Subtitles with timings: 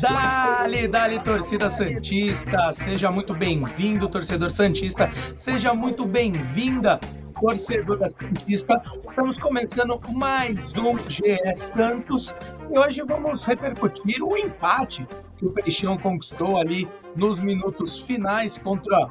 [0.00, 7.00] Dali, dali, torcida Santista, seja muito bem-vindo, torcedor Santista, seja muito bem-vinda,
[7.40, 8.82] torcedora Santista.
[9.08, 12.34] Estamos começando mais um GS Santos.
[12.70, 15.06] E hoje vamos repercutir o empate
[15.42, 16.86] que o Peixão conquistou ali
[17.16, 19.08] nos minutos finais contra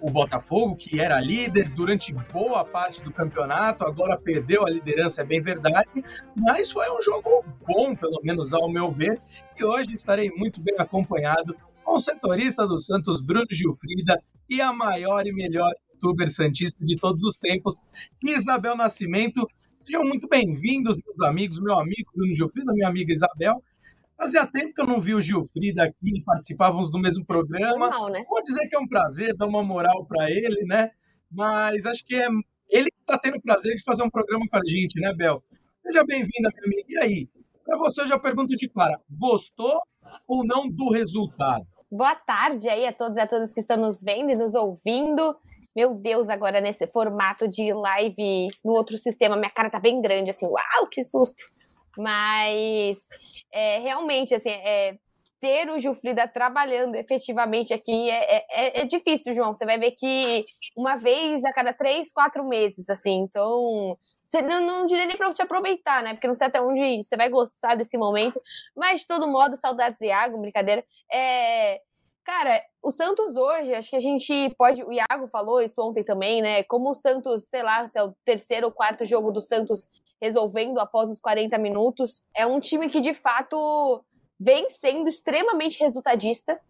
[0.00, 5.24] o Botafogo, que era líder durante boa parte do campeonato, agora perdeu a liderança, é
[5.24, 5.88] bem verdade,
[6.36, 9.20] mas foi um jogo bom, pelo menos ao meu ver,
[9.56, 14.72] e hoje estarei muito bem acompanhado com o setorista do Santos, Bruno Gilfrida, e a
[14.72, 17.76] maior e melhor youtuber santista de todos os tempos,
[18.24, 19.46] Isabel Nascimento.
[19.76, 23.62] Sejam muito bem-vindos, meus amigos, meu amigo Bruno Gilfrida, minha amiga Isabel.
[24.18, 27.88] Fazia tempo que eu não vi o Gilfrida aqui, participávamos do mesmo programa.
[27.88, 28.24] Normal, né?
[28.28, 30.90] Vou dizer que é um prazer, dar uma moral para ele, né?
[31.30, 32.26] Mas acho que é
[32.68, 35.40] ele que está tendo o prazer de fazer um programa com a gente, né, Bel?
[35.86, 36.84] Seja bem-vinda, minha amiga.
[36.88, 37.28] E aí?
[37.64, 39.80] Para você, eu já pergunto de cara: gostou
[40.26, 41.64] ou não do resultado?
[41.88, 45.36] Boa tarde aí a todos e a todas que estão nos vendo e nos ouvindo.
[45.76, 50.30] Meu Deus, agora nesse formato de live no outro sistema, minha cara tá bem grande,
[50.30, 51.44] assim, uau, que susto!
[51.96, 53.00] Mas
[53.52, 54.98] é, realmente, assim, é,
[55.40, 59.54] ter o Gilfrida trabalhando efetivamente aqui é, é, é, é, difícil, João.
[59.54, 60.44] Você vai ver que
[60.76, 63.20] uma vez a cada três, quatro meses, assim.
[63.20, 63.96] Então,
[64.28, 66.12] você não, não diria nem para você aproveitar, né?
[66.14, 68.40] Porque não sei até onde você vai gostar desse momento.
[68.76, 70.84] Mas, de todo modo, saudades do Iago, brincadeira.
[71.12, 71.80] É,
[72.24, 74.82] cara, o Santos hoje, acho que a gente pode.
[74.82, 76.62] O Iago falou isso ontem também, né?
[76.64, 79.86] Como o Santos, sei lá, se é o terceiro ou quarto jogo do Santos
[80.20, 82.22] resolvendo após os 40 minutos.
[82.36, 84.04] É um time que, de fato,
[84.38, 86.60] vem sendo extremamente resultadista.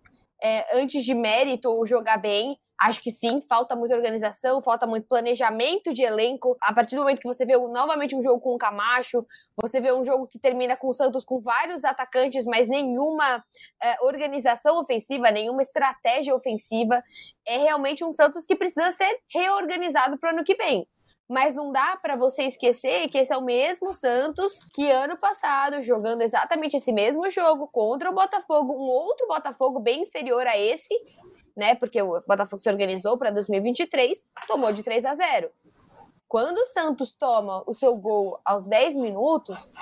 [0.42, 5.92] É, antes de mérito jogar bem, acho que sim, falta muita organização, falta muito planejamento
[5.92, 6.56] de elenco.
[6.62, 9.26] A partir do momento que você vê novamente um jogo com o Camacho,
[9.60, 13.44] você vê um jogo que termina com o Santos com vários atacantes, mas nenhuma
[13.82, 17.03] é, organização ofensiva, nenhuma estratégia ofensiva.
[17.47, 20.86] É realmente um Santos que precisa ser reorganizado para o ano que vem.
[21.28, 25.83] Mas não dá para você esquecer que esse é o mesmo Santos que ano passado,
[25.83, 30.94] jogando exatamente esse mesmo jogo contra o Botafogo, um outro Botafogo bem inferior a esse,
[31.55, 31.75] né?
[31.75, 35.50] Porque o Botafogo se organizou para 2023, tomou de 3 a 0.
[36.27, 39.75] Quando o Santos toma o seu gol aos 10 minutos,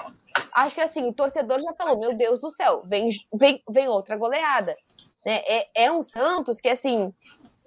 [0.53, 4.17] acho que assim, o torcedor já falou: Meu Deus do céu, vem, vem, vem outra
[4.17, 4.77] goleada.
[5.25, 5.43] Né?
[5.47, 7.13] É, é um Santos que, assim,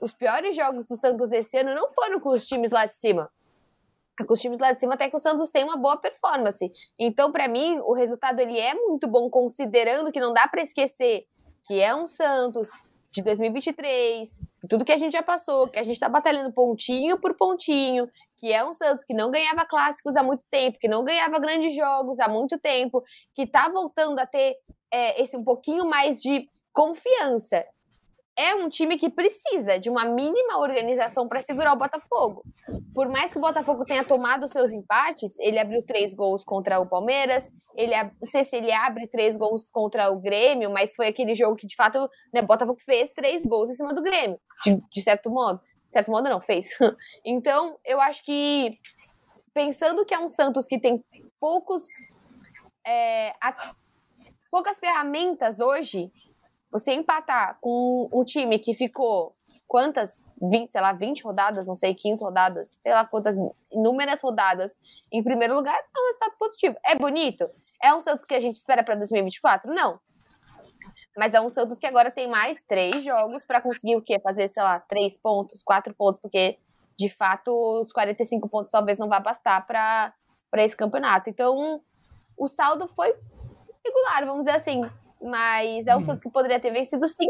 [0.01, 3.29] os piores jogos do Santos desse ano não foram com os times lá de cima
[4.25, 6.71] com os times lá de cima, até que o Santos tem uma boa performance.
[6.97, 11.25] Então, para mim, o resultado ele é muito bom, considerando que não dá para esquecer
[11.65, 12.69] que é um Santos
[13.11, 14.27] de 2023,
[14.69, 18.07] tudo que a gente já passou, que a gente está batalhando pontinho por pontinho,
[18.37, 21.75] que é um Santos que não ganhava clássicos há muito tempo, que não ganhava grandes
[21.75, 23.03] jogos há muito tempo,
[23.33, 24.57] que está voltando a ter
[24.91, 27.65] é, esse um pouquinho mais de confiança
[28.39, 32.45] é um time que precisa de uma mínima organização para segurar o Botafogo.
[32.95, 36.87] Por mais que o Botafogo tenha tomado seus empates, ele abriu três gols contra o
[36.87, 41.35] Palmeiras, ele, não sei se ele abre três gols contra o Grêmio, mas foi aquele
[41.35, 44.77] jogo que, de fato, né, o Botafogo fez três gols em cima do Grêmio, de,
[44.77, 45.59] de certo modo.
[45.87, 46.69] De certo modo, não, fez.
[47.25, 48.79] Então, eu acho que,
[49.53, 51.03] pensando que é um Santos que tem
[51.41, 51.83] poucos...
[52.87, 53.73] É, a,
[54.49, 56.09] poucas ferramentas hoje
[56.71, 59.35] você empatar com um time que ficou
[59.67, 63.35] quantas, 20, sei lá, 20 rodadas, não sei, 15 rodadas, sei lá quantas,
[63.71, 64.75] inúmeras rodadas
[65.11, 66.75] em primeiro lugar, é um resultado positivo.
[66.83, 67.47] É bonito?
[67.81, 69.71] É um Santos que a gente espera para 2024?
[69.71, 69.99] Não.
[71.15, 74.19] Mas é um Santos que agora tem mais três jogos para conseguir o quê?
[74.19, 76.57] Fazer, sei lá, três pontos, quatro pontos, porque
[76.97, 77.51] de fato
[77.81, 80.13] os 45 pontos talvez não vá bastar para
[80.57, 81.29] esse campeonato.
[81.29, 81.79] Então,
[82.35, 83.15] o saldo foi
[83.85, 84.81] regular, vamos dizer assim.
[85.21, 86.01] Mas é o hum.
[86.01, 87.29] Santos que poderia ter vencido sim.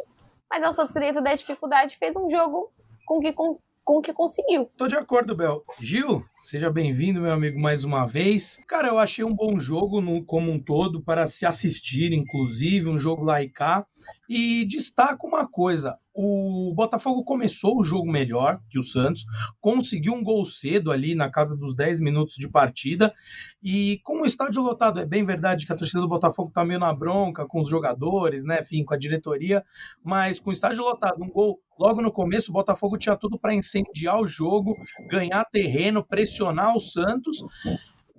[0.50, 2.72] Mas é o Santos que dentro da dificuldade fez um jogo
[3.06, 4.70] com que com, com que conseguiu.
[4.78, 5.64] Tô de acordo, Bel.
[5.80, 8.64] Gil, seja bem-vindo, meu amigo, mais uma vez.
[8.68, 13.00] Cara, eu achei um bom jogo no, como um todo para se assistir, inclusive, um
[13.00, 13.86] jogo lá e cá.
[14.30, 19.26] E destaco uma coisa: o Botafogo começou o jogo melhor que o Santos,
[19.60, 23.12] conseguiu um gol cedo ali na casa dos 10 minutos de partida.
[23.64, 26.80] E com o estádio lotado, é bem verdade que a torcida do Botafogo tá meio
[26.80, 28.60] na bronca com os jogadores, né?
[28.62, 29.64] Enfim, com a diretoria,
[30.04, 33.56] mas com o estádio lotado, um gol logo no começo, o Botafogo tinha tudo para
[33.56, 34.76] incendiar o jogo,
[35.10, 37.38] ganhar terreno, pressionar o Santos.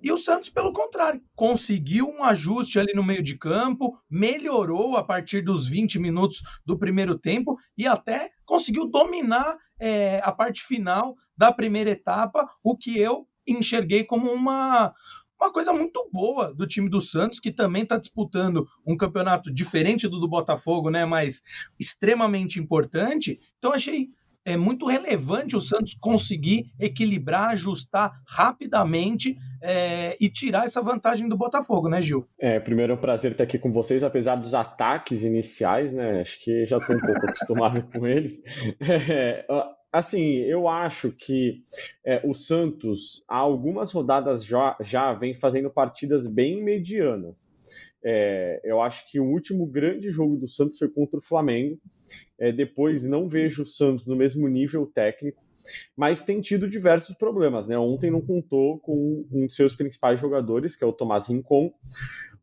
[0.03, 5.05] E o Santos, pelo contrário, conseguiu um ajuste ali no meio de campo, melhorou a
[5.05, 11.17] partir dos 20 minutos do primeiro tempo e até conseguiu dominar é, a parte final
[11.37, 14.95] da primeira etapa, o que eu enxerguei como uma,
[15.41, 20.07] uma coisa muito boa do time do Santos, que também está disputando um campeonato diferente
[20.07, 21.05] do do Botafogo, né?
[21.05, 21.43] Mas
[21.79, 23.41] extremamente importante.
[23.59, 24.11] Então achei
[24.45, 31.37] é muito relevante o Santos conseguir equilibrar, ajustar rapidamente é, e tirar essa vantagem do
[31.37, 32.27] Botafogo, né, Gil?
[32.39, 36.23] É, primeiro é um prazer estar aqui com vocês, apesar dos ataques iniciais, né?
[36.23, 38.43] Acho que já estou um pouco acostumado com eles.
[38.81, 39.45] É,
[39.93, 41.63] assim, eu acho que
[42.05, 47.51] é, o Santos, há algumas rodadas já, já vem fazendo partidas bem medianas.
[48.03, 51.79] É, eu acho que o último grande jogo do Santos foi contra o Flamengo.
[52.41, 55.45] É, depois não vejo o Santos no mesmo nível técnico,
[55.95, 57.69] mas tem tido diversos problemas.
[57.69, 57.79] Né?
[57.79, 61.71] Ontem não contou com um de seus principais jogadores, que é o Tomás Rincon.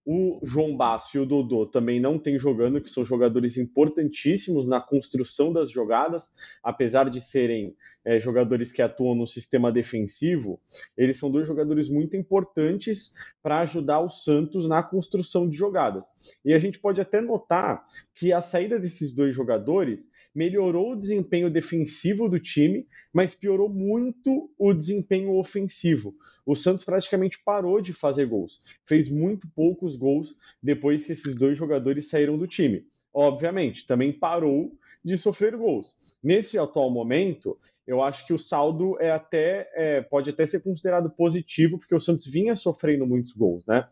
[0.09, 4.79] O João Basso e o Dodô também não têm jogando, que são jogadores importantíssimos na
[4.79, 6.33] construção das jogadas,
[6.63, 7.75] apesar de serem
[8.05, 10.61] é, jogadores que atuam no sistema defensivo,
[10.97, 16.05] eles são dois jogadores muito importantes para ajudar o Santos na construção de jogadas.
[16.45, 21.49] E a gente pode até notar que a saída desses dois jogadores melhorou o desempenho
[21.49, 26.13] defensivo do time, mas piorou muito o desempenho ofensivo.
[26.45, 31.57] O Santos praticamente parou de fazer gols, fez muito poucos gols depois que esses dois
[31.57, 32.85] jogadores saíram do time.
[33.11, 35.97] Obviamente, também parou de sofrer gols.
[36.21, 37.57] Nesse atual momento,
[37.87, 41.99] eu acho que o saldo é até é, pode até ser considerado positivo, porque o
[41.99, 43.87] Santos vinha sofrendo muitos gols, né?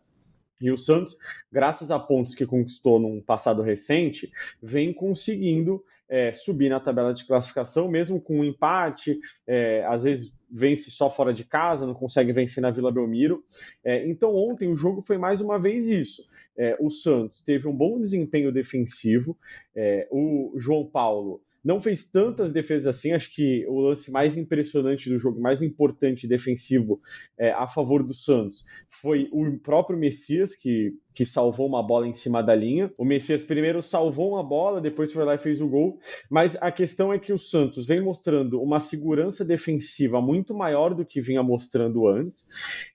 [0.60, 1.18] E o Santos,
[1.50, 4.30] graças a pontos que conquistou num passado recente,
[4.62, 10.34] vem conseguindo é, subir na tabela de classificação, mesmo com um empate, é, às vezes
[10.50, 13.44] vence só fora de casa, não consegue vencer na Vila Belmiro.
[13.84, 16.22] É, então, ontem o jogo foi mais uma vez isso.
[16.56, 19.36] É, o Santos teve um bom desempenho defensivo,
[19.74, 23.12] é, o João Paulo não fez tantas defesas assim.
[23.12, 27.00] Acho que o lance mais impressionante do jogo, mais importante defensivo
[27.36, 32.12] é, a favor do Santos, foi o próprio Messias, que que salvou uma bola em
[32.12, 32.92] cima da linha.
[32.98, 35.98] O Messias primeiro salvou uma bola, depois foi lá e fez o gol.
[36.28, 41.06] Mas a questão é que o Santos vem mostrando uma segurança defensiva muito maior do
[41.06, 42.50] que vinha mostrando antes,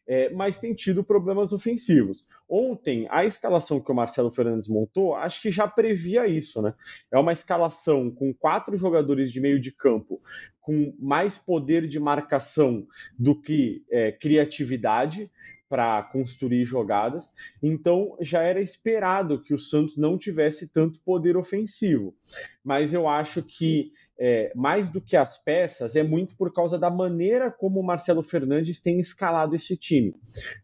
[0.07, 2.27] é, mas tem tido problemas ofensivos.
[2.47, 6.75] Ontem, a escalação que o Marcelo Fernandes montou, acho que já previa isso, né?
[7.11, 10.21] É uma escalação com quatro jogadores de meio de campo
[10.59, 12.85] com mais poder de marcação
[13.17, 15.27] do que é, criatividade
[15.71, 17.33] para construir jogadas.
[17.63, 22.13] Então já era esperado que o Santos não tivesse tanto poder ofensivo.
[22.61, 26.91] Mas eu acho que é, mais do que as peças, é muito por causa da
[26.91, 30.15] maneira como o Marcelo Fernandes tem escalado esse time.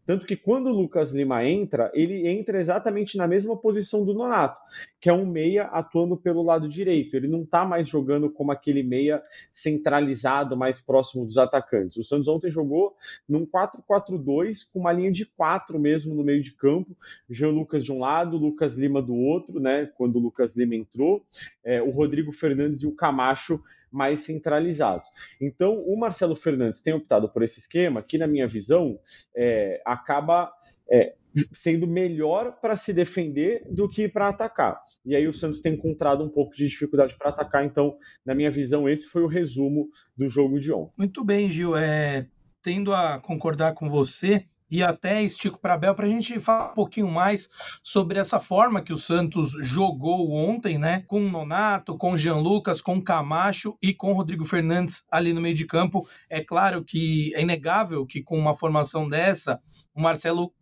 [0.06, 4.60] Tanto que quando o Lucas Lima entra, ele entra exatamente na mesma posição do Nonato,
[5.00, 7.16] que é um meia atuando pelo lado direito.
[7.16, 9.20] Ele não está mais jogando como aquele meia
[9.52, 11.96] centralizado, mais próximo dos atacantes.
[11.96, 12.94] O Santos ontem jogou
[13.28, 16.96] num 4-4-2, com uma linha de quatro mesmo no meio de campo.
[17.28, 19.90] Jean Lucas de um lado, Lucas Lima do outro, né?
[19.96, 21.26] Quando o Lucas Lima entrou,
[21.64, 23.47] é, o Rodrigo Fernandes e o Camacho
[23.90, 25.08] mais centralizados.
[25.40, 28.98] Então, o Marcelo Fernandes tem optado por esse esquema, que, na minha visão,
[29.34, 30.52] é, acaba
[30.90, 31.14] é,
[31.52, 34.80] sendo melhor para se defender do que para atacar.
[35.04, 37.64] E aí o Santos tem encontrado um pouco de dificuldade para atacar.
[37.64, 40.92] Então, na minha visão, esse foi o resumo do jogo de ontem.
[40.96, 41.76] Muito bem, Gil.
[41.76, 42.26] É,
[42.62, 46.74] tendo a concordar com você, e até estico para Bel para a gente falar um
[46.74, 47.48] pouquinho mais
[47.82, 51.04] sobre essa forma que o Santos jogou ontem, né?
[51.06, 55.04] Com o Nonato, com o Jean Lucas, com o Camacho e com o Rodrigo Fernandes
[55.10, 56.06] ali no meio de campo.
[56.28, 59.60] É claro que é inegável que com uma formação dessa,
[59.94, 60.52] o Marcelo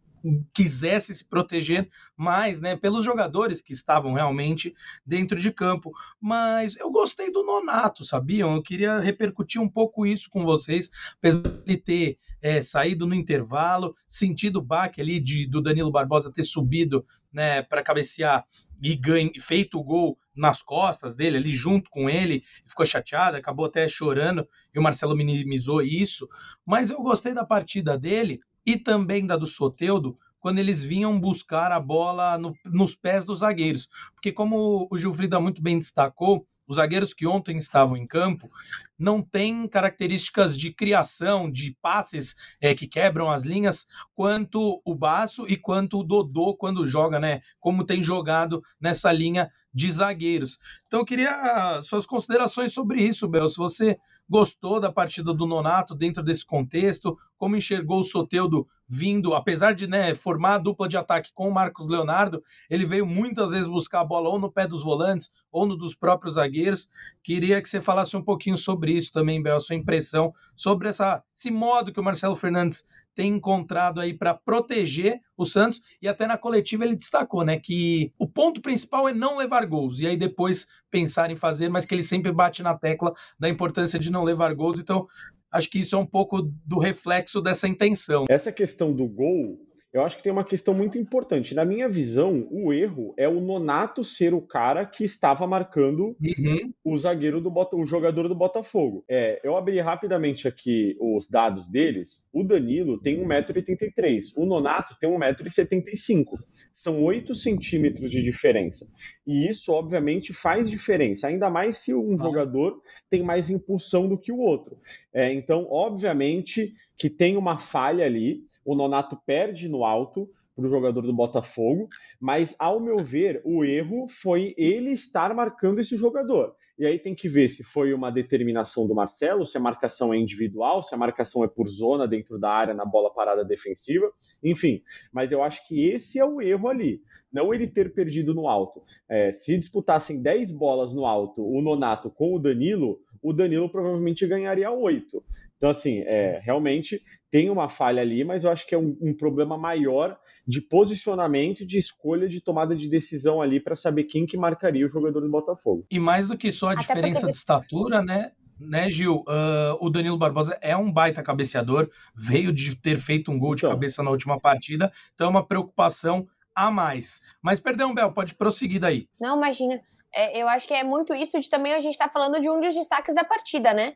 [0.52, 5.92] quisesse se proteger mais, né, pelos jogadores que estavam realmente dentro de campo.
[6.20, 8.54] Mas eu gostei do Nonato, sabiam?
[8.54, 13.96] Eu queria repercutir um pouco isso com vocês, apesar de ter é, saído no intervalo,
[14.06, 18.44] sentido o baque ali de, do Danilo Barbosa ter subido né, para cabecear
[18.80, 23.66] e ganho, feito o gol nas costas dele, ali junto com ele, ficou chateado, acabou
[23.66, 26.28] até chorando, e o Marcelo minimizou isso.
[26.64, 31.72] Mas eu gostei da partida dele e também da do Soteudo, quando eles vinham buscar
[31.72, 33.88] a bola no, nos pés dos zagueiros.
[34.14, 38.50] Porque, como o Gilfrida muito bem destacou, os zagueiros que ontem estavam em campo
[38.98, 45.46] não têm características de criação, de passes é, que quebram as linhas, quanto o Baço
[45.48, 47.40] e quanto o Dodô quando joga, né?
[47.60, 50.58] Como tem jogado nessa linha de zagueiros.
[50.86, 53.48] Então, eu queria suas considerações sobre isso, Bel.
[53.48, 59.34] Se você gostou da partida do Nonato dentro desse contexto, como enxergou o Soteudo vindo,
[59.34, 63.50] apesar de né, formar a dupla de ataque com o Marcos Leonardo, ele veio muitas
[63.50, 66.88] vezes buscar a bola ou no pé dos volantes ou no dos próprios zagueiros.
[67.22, 71.22] Queria que você falasse um pouquinho sobre isso também, Bel, a sua impressão sobre essa,
[71.34, 76.26] esse modo que o Marcelo Fernandes tem encontrado aí para proteger o Santos e até
[76.26, 80.16] na coletiva ele destacou, né, que o ponto principal é não levar gols e aí
[80.16, 84.22] depois pensar em fazer, mas que ele sempre bate na tecla da importância de não
[84.22, 84.78] levar gols.
[84.78, 85.08] Então,
[85.50, 88.24] acho que isso é um pouco do reflexo dessa intenção.
[88.28, 89.65] Essa questão do gol
[89.96, 91.54] eu acho que tem uma questão muito importante.
[91.54, 96.70] Na minha visão, o erro é o Nonato ser o cara que estava marcando uhum.
[96.84, 99.06] o zagueiro do Bota, o jogador do Botafogo.
[99.08, 102.22] É, eu abri rapidamente aqui os dados deles.
[102.30, 106.26] O Danilo tem 1,83m, o Nonato tem 1,75m.
[106.74, 108.86] São 8 centímetros de diferença.
[109.26, 114.30] E isso, obviamente, faz diferença, ainda mais se um jogador tem mais impulsão do que
[114.30, 114.76] o outro.
[115.10, 120.68] É, então, obviamente, que tem uma falha ali o Nonato perde no alto para o
[120.68, 126.54] jogador do Botafogo, mas ao meu ver, o erro foi ele estar marcando esse jogador.
[126.78, 130.18] E aí tem que ver se foi uma determinação do Marcelo, se a marcação é
[130.18, 134.10] individual, se a marcação é por zona dentro da área na bola parada defensiva,
[134.42, 134.82] enfim.
[135.12, 137.00] Mas eu acho que esse é o erro ali,
[137.32, 138.82] não ele ter perdido no alto.
[139.08, 144.26] É, se disputassem 10 bolas no alto, o Nonato com o Danilo, o Danilo provavelmente
[144.26, 145.22] ganharia 8.
[145.56, 149.14] Então, assim, é, realmente tem uma falha ali, mas eu acho que é um, um
[149.14, 154.36] problema maior de posicionamento, de escolha, de tomada de decisão ali para saber quem que
[154.36, 155.84] marcaria o jogador do Botafogo.
[155.90, 157.32] E mais do que só a Até diferença porque...
[157.32, 158.32] de estatura, né?
[158.58, 159.16] Né, Gil?
[159.16, 163.60] Uh, o Danilo Barbosa é um baita cabeceador, veio de ter feito um gol de
[163.60, 163.70] então.
[163.70, 167.20] cabeça na última partida, então é uma preocupação a mais.
[167.42, 169.08] Mas perdão, Bel, pode prosseguir daí.
[169.20, 169.78] Não, imagina.
[170.14, 172.48] É, eu acho que é muito isso de também a gente estar tá falando de
[172.48, 173.94] um dos destaques da partida, né?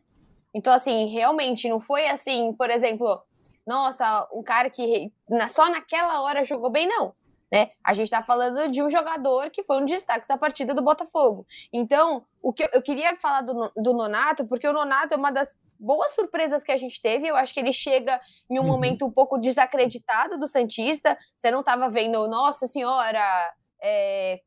[0.54, 3.22] Então, assim, realmente não foi assim, por exemplo,
[3.66, 5.12] nossa, um cara que
[5.48, 7.14] só naquela hora jogou bem, não.
[7.52, 7.70] Né?
[7.84, 11.44] A gente está falando de um jogador que foi um destaque da partida do Botafogo.
[11.72, 15.32] Então, o que eu, eu queria falar do, do, Nonato, porque o Nonato é uma
[15.32, 17.26] das boas surpresas que a gente teve.
[17.26, 18.68] Eu acho que ele chega em um uhum.
[18.68, 21.18] momento um pouco desacreditado do Santista.
[21.36, 23.20] Você não estava vendo, nossa senhora,
[23.82, 24.40] é,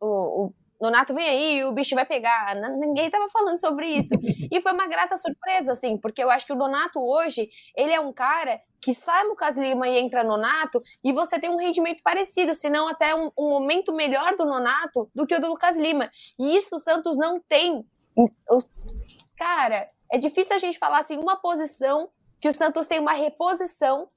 [0.00, 2.54] o, o Nonato vem aí, o bicho vai pegar.
[2.78, 4.14] Ninguém tava falando sobre isso.
[4.50, 8.00] E foi uma grata surpresa, assim, porque eu acho que o Donato hoje, ele é
[8.00, 12.54] um cara que sai Lucas Lima e entra Nonato, e você tem um rendimento parecido,
[12.54, 16.10] se não até um, um, momento melhor do Nonato do que o do Lucas Lima.
[16.38, 17.82] E isso o Santos não tem.
[19.36, 22.08] Cara, é difícil a gente falar assim, uma posição
[22.40, 24.08] que o Santos tem uma reposição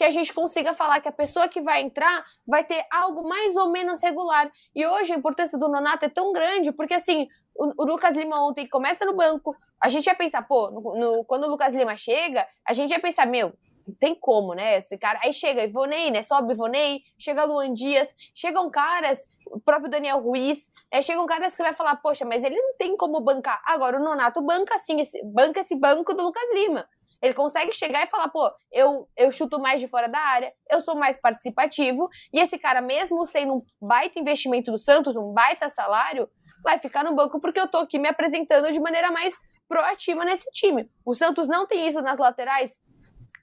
[0.00, 3.54] que a gente consiga falar que a pessoa que vai entrar vai ter algo mais
[3.54, 4.50] ou menos regular.
[4.74, 8.42] E hoje a importância do Nonato é tão grande, porque assim, o, o Lucas Lima
[8.42, 11.94] ontem começa no banco, a gente ia pensar, pô, no, no, quando o Lucas Lima
[11.96, 13.52] chega, a gente ia pensar, meu,
[13.98, 14.78] tem como, né?
[14.78, 15.20] Esse cara.
[15.22, 16.22] Aí chega Ivonei, né?
[16.22, 21.02] Sobe Ivonei, chega Luan Dias, chegam caras, o próprio Daniel Ruiz, né?
[21.02, 23.60] chegam caras que vai falar, poxa, mas ele não tem como bancar.
[23.66, 26.88] Agora o Nonato banca sim, esse, banca esse banco do Lucas Lima.
[27.22, 30.80] Ele consegue chegar e falar, pô, eu, eu chuto mais de fora da área, eu
[30.80, 35.68] sou mais participativo, e esse cara, mesmo sendo um baita investimento do Santos, um baita
[35.68, 36.28] salário,
[36.62, 40.50] vai ficar no banco porque eu tô aqui me apresentando de maneira mais proativa nesse
[40.50, 40.90] time.
[41.04, 42.78] O Santos não tem isso nas laterais.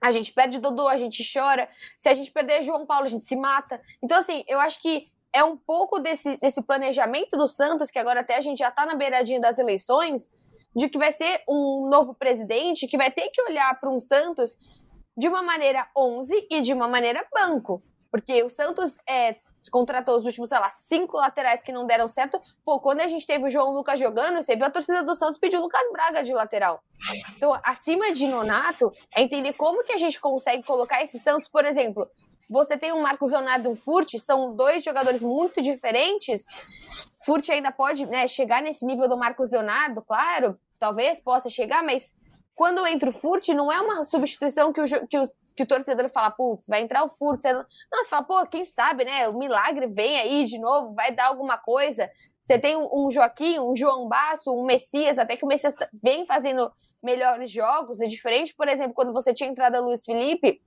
[0.01, 1.67] A gente perde Dodô, a gente chora.
[1.97, 3.81] Se a gente perder João Paulo, a gente se mata.
[4.03, 8.19] Então, assim, eu acho que é um pouco desse, desse planejamento do Santos, que agora
[8.21, 10.31] até a gente já tá na beiradinha das eleições,
[10.77, 14.55] de que vai ser um novo presidente que vai ter que olhar para um Santos
[15.17, 17.81] de uma maneira 11 e de uma maneira banco.
[18.11, 19.37] Porque o Santos é,
[19.71, 22.39] contratou os últimos, sei lá, cinco laterais que não deram certo.
[22.63, 25.39] Pô, quando a gente teve o João Lucas jogando, você viu a torcida do Santos
[25.39, 26.79] pedir o Lucas Braga de lateral.
[27.35, 31.65] Então, acima de Nonato, é entender como que a gente consegue colocar esse Santos, por
[31.65, 32.07] exemplo,
[32.49, 36.43] você tem um Marcos Leonardo e um Furt, são dois jogadores muito diferentes.
[37.25, 42.13] Furt ainda pode né, chegar nesse nível do Marcos Leonardo, claro, talvez possa chegar, mas
[42.55, 45.23] quando entra o Furt, não é uma substituição que o, que o,
[45.55, 47.41] que o torcedor fala, putz, vai entrar o Furt.
[47.41, 49.27] Você não, você fala, pô, quem sabe, né?
[49.27, 52.09] O milagre vem aí de novo, vai dar alguma coisa.
[52.39, 56.25] Você tem um, um Joaquim, um João Basso, um Messias, até que o Messias vem
[56.25, 58.01] fazendo melhores jogos.
[58.01, 60.61] É diferente, por exemplo, quando você tinha entrada Luiz Felipe.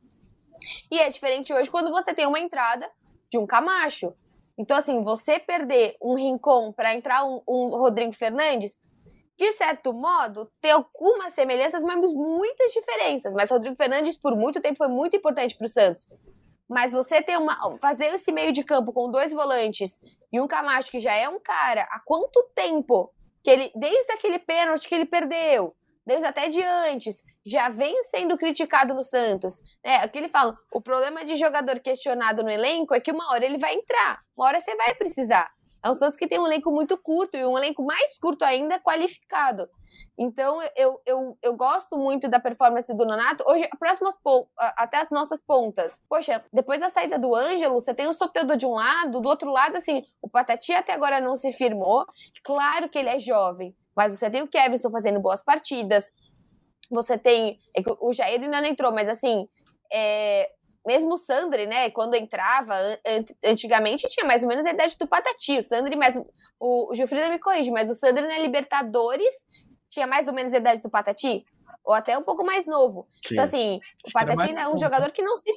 [0.91, 2.89] E é diferente hoje quando você tem uma entrada
[3.31, 4.15] de um Camacho.
[4.59, 8.79] Então, assim, você perder um Rincon para entrar um, um Rodrigo Fernandes,
[9.41, 13.33] de certo modo, tem algumas semelhanças, mas muitas diferenças.
[13.33, 16.07] Mas Rodrigo Fernandes, por muito tempo, foi muito importante para o Santos.
[16.69, 17.79] Mas você ter uma.
[17.79, 19.99] fazer esse meio de campo com dois volantes
[20.31, 23.11] e um Camacho que já é um cara, há quanto tempo
[23.43, 23.73] que ele.
[23.75, 29.03] Desde aquele pênalti que ele perdeu, desde até de antes, já vem sendo criticado no
[29.03, 29.63] Santos.
[29.83, 33.47] É, aqui ele fala: o problema de jogador questionado no elenco é que uma hora
[33.47, 35.51] ele vai entrar, uma hora você vai precisar.
[35.83, 38.79] É um Santos que tem um elenco muito curto e um elenco mais curto ainda
[38.79, 39.69] qualificado.
[40.19, 43.43] Então, eu, eu, eu gosto muito da performance do Nonato.
[43.47, 44.15] Hoje, próximas
[44.59, 46.03] até as nossas pontas.
[46.09, 49.51] Poxa, depois da saída do Ângelo, você tem o Soteldo de um lado, do outro
[49.51, 52.05] lado, assim, o Patati até agora não se firmou.
[52.45, 56.13] Claro que ele é jovem, mas você tem o Kevin fazendo boas partidas.
[56.91, 57.59] Você tem.
[57.75, 59.49] É o Jair ainda não entrou, mas assim.
[59.93, 60.51] É,
[60.87, 62.75] mesmo o Sandri, né, quando entrava,
[63.45, 65.59] antigamente tinha mais ou menos a idade do Patati.
[65.59, 66.17] O Sandri, mais,
[66.59, 69.33] o, o Gilfrida me corrige, mas o Sandri na Libertadores
[69.89, 71.45] tinha mais ou menos a idade do Patati?
[71.85, 73.07] Ou até um pouco mais novo.
[73.27, 73.35] Sim.
[73.35, 75.51] Então, assim, o Patati é um jogador que não se.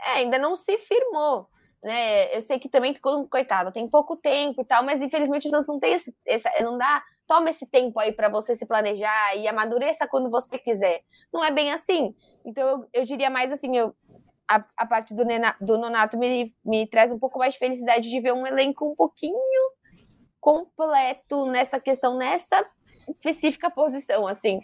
[0.00, 1.48] É, ainda não se firmou.
[1.82, 2.34] Né?
[2.34, 2.94] Eu sei que também,
[3.28, 6.48] coitado, tem pouco tempo e tal, mas infelizmente os não tem esse, esse.
[6.62, 7.02] Não dá.
[7.26, 11.02] Toma esse tempo aí para você se planejar e amadureça quando você quiser.
[11.32, 12.14] Não é bem assim.
[12.44, 13.94] Então, eu, eu diria mais assim, eu,
[14.56, 18.10] a, a parte do, Nena, do Nonato me, me traz um pouco mais de felicidade
[18.10, 19.38] de ver um elenco um pouquinho
[20.38, 22.64] completo nessa questão, nessa
[23.08, 24.60] específica posição, assim.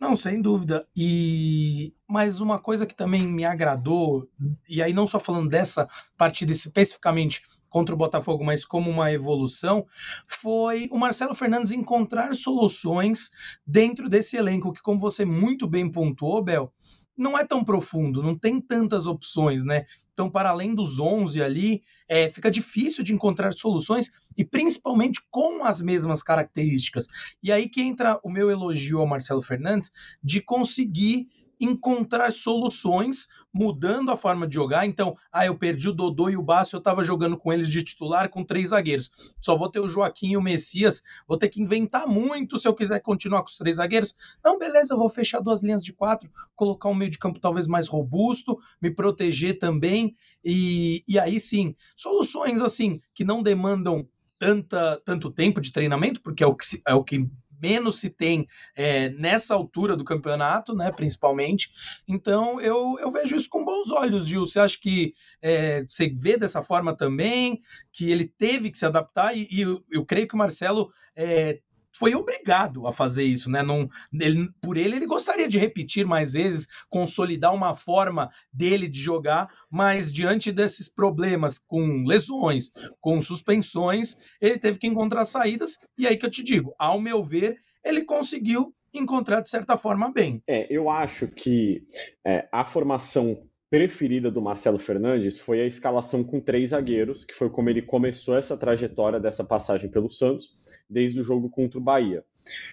[0.00, 0.86] Não, sem dúvida.
[0.96, 4.28] E mas uma coisa que também me agradou,
[4.68, 9.86] e aí não só falando dessa partida especificamente contra o Botafogo, mas como uma evolução,
[10.26, 13.30] foi o Marcelo Fernandes encontrar soluções
[13.66, 16.72] dentro desse elenco que, como você muito bem pontuou, Bel,
[17.16, 19.84] não é tão profundo, não tem tantas opções, né?
[20.12, 25.64] Então, para além dos 11 ali, é, fica difícil de encontrar soluções e principalmente com
[25.64, 27.06] as mesmas características.
[27.42, 29.90] E aí que entra o meu elogio ao Marcelo Fernandes
[30.22, 31.28] de conseguir
[31.64, 34.86] encontrar soluções mudando a forma de jogar.
[34.86, 37.82] Então, ah, eu perdi o Dodô e o Basso, eu estava jogando com eles de
[37.82, 39.10] titular com três zagueiros.
[39.40, 42.74] Só vou ter o Joaquim e o Messias, vou ter que inventar muito se eu
[42.74, 44.14] quiser continuar com os três zagueiros.
[44.44, 47.66] Não, beleza, eu vou fechar duas linhas de quatro, colocar um meio de campo talvez
[47.66, 50.16] mais robusto, me proteger também.
[50.44, 56.42] E, e aí sim, soluções assim que não demandam tanta, tanto tempo de treinamento, porque
[56.42, 57.30] é o que, é o que
[57.62, 61.70] menos se tem é, nessa altura do campeonato, né, principalmente.
[62.08, 64.44] Então, eu, eu vejo isso com bons olhos, Gil.
[64.44, 67.60] Você acha que é, você vê dessa forma também,
[67.92, 69.36] que ele teve que se adaptar?
[69.36, 71.60] E, e eu, eu, creio que o Marcelo é,
[71.92, 73.62] foi obrigado a fazer isso, né?
[73.62, 79.00] Não, ele, por ele, ele gostaria de repetir mais vezes, consolidar uma forma dele de
[79.00, 86.06] jogar, mas diante desses problemas com lesões, com suspensões, ele teve que encontrar saídas, e
[86.06, 90.42] aí que eu te digo, ao meu ver, ele conseguiu encontrar de certa forma bem.
[90.46, 91.82] É, eu acho que
[92.24, 97.48] é, a formação preferida do Marcelo Fernandes foi a escalação com três zagueiros, que foi
[97.48, 100.54] como ele começou essa trajetória dessa passagem pelo Santos,
[100.90, 102.22] desde o jogo contra o Bahia.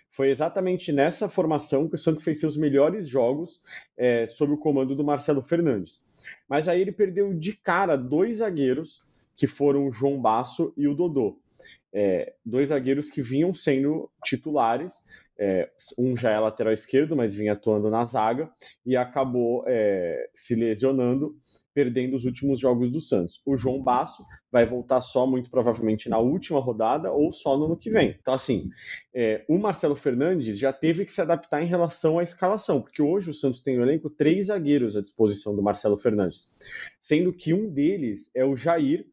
[0.10, 3.62] Foi exatamente nessa formação que o Santos fez seus melhores jogos
[3.96, 6.04] é, sob o comando do Marcelo Fernandes.
[6.50, 9.02] Mas aí ele perdeu de cara dois zagueiros,
[9.38, 11.40] que foram o João Basso e o Dodô.
[11.94, 14.94] É, dois zagueiros que vinham sendo titulares
[15.40, 18.52] é, um já é lateral esquerdo, mas vinha atuando na zaga
[18.86, 21.34] e acabou é, se lesionando,
[21.74, 23.42] perdendo os últimos jogos do Santos.
[23.46, 24.22] O João Basso
[24.52, 28.18] vai voltar só, muito provavelmente, na última rodada ou só no ano que vem.
[28.20, 28.70] Então, assim,
[29.16, 33.30] é, o Marcelo Fernandes já teve que se adaptar em relação à escalação, porque hoje
[33.30, 36.54] o Santos tem no elenco três zagueiros à disposição do Marcelo Fernandes,
[37.00, 39.06] sendo que um deles é o Jair,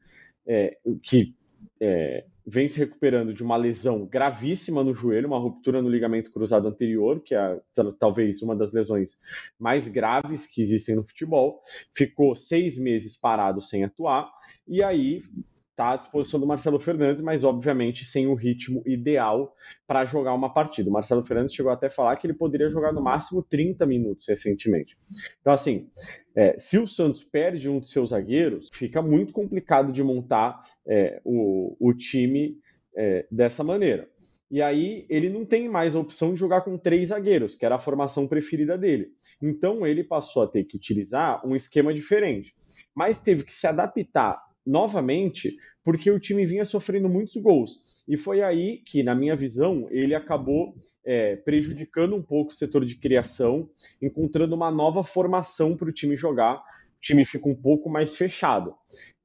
[0.45, 1.36] é, que
[1.81, 6.69] é, vem se recuperando de uma lesão gravíssima no joelho, uma ruptura no ligamento cruzado
[6.69, 7.61] anterior, que é
[7.99, 9.19] talvez uma das lesões
[9.59, 11.61] mais graves que existem no futebol.
[11.95, 14.31] Ficou seis meses parado sem atuar,
[14.67, 15.23] e aí
[15.77, 19.55] está à disposição do Marcelo Fernandes, mas obviamente sem o ritmo ideal
[19.87, 20.89] para jogar uma partida.
[20.89, 24.27] O Marcelo Fernandes chegou até a falar que ele poderia jogar no máximo 30 minutos
[24.27, 24.97] recentemente.
[25.39, 25.91] Então, assim,
[26.35, 31.21] é, se o Santos perde um de seus zagueiros, fica muito complicado de montar é,
[31.23, 32.57] o, o, time
[32.97, 34.09] é, dessa maneira.
[34.51, 37.75] E aí ele não tem mais a opção de jogar com três zagueiros, que era
[37.75, 39.09] a formação preferida dele.
[39.43, 42.55] Então ele passou a ter que utilizar um esquema diferente.
[42.95, 47.81] Mas teve que se adaptar novamente, porque o time vinha sofrendo muitos gols.
[48.09, 50.75] E foi aí que, na minha visão, ele acabou
[51.05, 53.69] é, prejudicando um pouco o setor de criação,
[54.03, 56.63] encontrando uma nova formação para o time jogar,
[57.07, 58.75] time fica um pouco mais fechado.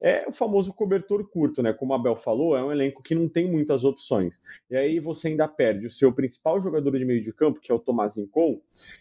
[0.00, 1.72] É o famoso cobertor curto, né?
[1.72, 4.42] Como a Bel falou, é um elenco que não tem muitas opções.
[4.70, 7.74] E aí você ainda perde o seu principal jogador de meio de campo, que é
[7.74, 8.60] o Tomás Incon.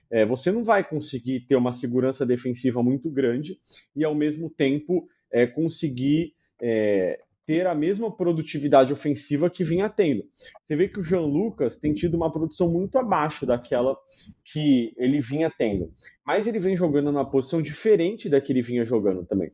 [0.09, 3.59] É, você não vai conseguir ter uma segurança defensiva muito grande
[3.95, 10.23] e, ao mesmo tempo, é, conseguir é, ter a mesma produtividade ofensiva que vinha tendo.
[10.63, 13.97] Você vê que o Jean Lucas tem tido uma produção muito abaixo daquela
[14.45, 15.91] que ele vinha tendo.
[16.25, 19.51] Mas ele vem jogando numa posição diferente da que ele vinha jogando também.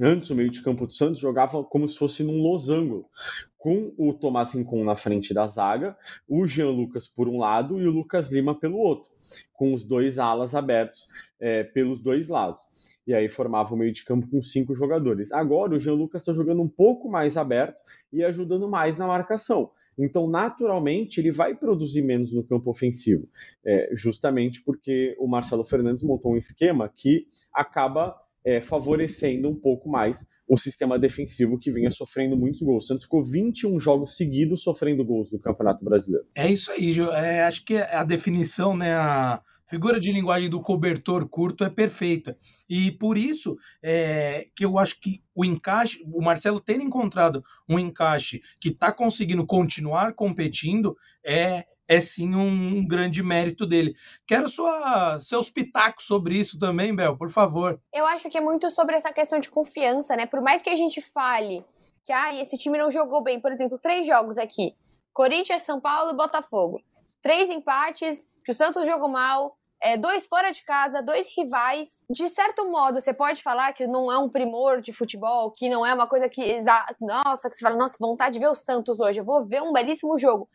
[0.00, 3.10] Antes, o meio de campo do Santos jogava como se fosse num losango,
[3.56, 5.96] com o Tomás Rincon na frente da zaga,
[6.28, 9.10] o Jean Lucas por um lado e o Lucas Lima pelo outro,
[9.52, 11.08] com os dois alas abertos
[11.40, 12.62] é, pelos dois lados.
[13.06, 15.32] E aí formava o meio de campo com cinco jogadores.
[15.32, 17.80] Agora o Jean Lucas está jogando um pouco mais aberto
[18.12, 19.70] e ajudando mais na marcação.
[19.98, 23.28] Então, naturalmente, ele vai produzir menos no campo ofensivo,
[23.66, 28.14] é, justamente porque o Marcelo Fernandes montou um esquema que acaba
[28.44, 32.84] é, favorecendo um pouco mais o sistema defensivo que vinha sofrendo muitos gols.
[32.84, 36.26] O Santos ficou 21 jogos seguidos sofrendo gols no Campeonato Brasileiro.
[36.34, 37.12] É isso aí, Gil.
[37.12, 42.36] É, acho que a definição, né, a figura de linguagem do cobertor curto é perfeita.
[42.68, 47.78] E por isso é, que eu acho que o encaixe, o Marcelo ter encontrado um
[47.78, 53.96] encaixe que está conseguindo continuar competindo é é sim um, um, grande mérito dele.
[54.26, 57.80] Quero sua, seus pitacos sobre isso também, Bel, por favor.
[57.92, 60.26] Eu acho que é muito sobre essa questão de confiança, né?
[60.26, 61.64] Por mais que a gente fale
[62.04, 64.74] que ah, esse time não jogou bem, por exemplo, três jogos aqui:
[65.14, 66.80] Corinthians, São Paulo e Botafogo.
[67.22, 72.04] Três empates, que o Santos jogou mal, é, dois fora de casa, dois rivais.
[72.10, 75.86] De certo modo, você pode falar que não é um primor de futebol, que não
[75.86, 76.58] é uma coisa que.
[77.00, 79.20] Nossa, que você fala, nossa, que vontade de ver o Santos hoje.
[79.20, 80.48] Eu vou ver um belíssimo jogo.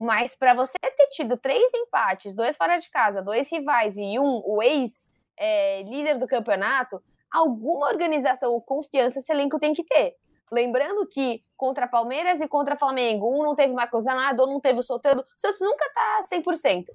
[0.00, 4.42] Mas para você ter tido três empates, dois fora de casa, dois rivais e um,
[4.46, 10.16] o ex-líder é, do campeonato, alguma organização ou confiança esse elenco tem que ter.
[10.50, 14.78] Lembrando que contra Palmeiras e contra Flamengo, um não teve Marcos Zanado, ou não teve
[14.78, 16.86] o Soteldo, o Santos nunca tá 100%.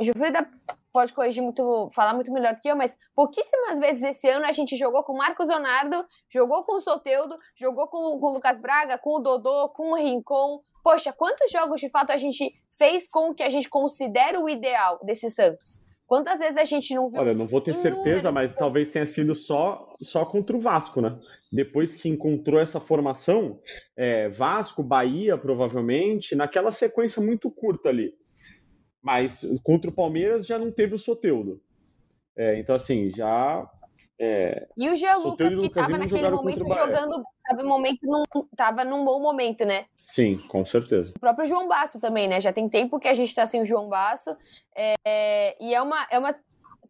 [0.00, 0.48] Gilfrida
[0.92, 4.52] pode corrigir muito, falar muito melhor do que eu, mas pouquíssimas vezes esse ano a
[4.52, 8.58] gente jogou com o Marcos Leonardo, jogou com o Soteudo, jogou com, com o Lucas
[8.58, 13.08] Braga, com o Dodô, com o Rincon, poxa, quantos jogos de fato a gente fez
[13.08, 15.80] com o que a gente considera o ideal desse Santos?
[16.06, 17.20] Quantas vezes a gente não viu?
[17.20, 21.18] Olha, não vou ter certeza, mas talvez tenha sido só, só contra o Vasco, né?
[21.50, 23.58] Depois que encontrou essa formação,
[23.96, 28.12] é, Vasco, Bahia, provavelmente, naquela sequência muito curta ali.
[29.02, 31.62] Mas contra o Palmeiras já não teve o Soteudo.
[32.36, 33.66] É, então, assim, já
[34.18, 38.22] é, e o Jean Lucas, que estava naquele momento jogando, estava momento num,
[38.56, 39.86] tava num bom momento, né?
[39.98, 41.12] Sim, com certeza.
[41.16, 42.40] O próprio João Basso também, né?
[42.40, 44.36] Já tem tempo que a gente está sem o João Basso.
[44.76, 46.06] É, e é uma.
[46.10, 46.34] É uma